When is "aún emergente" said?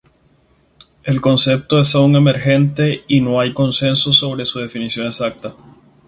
1.93-3.03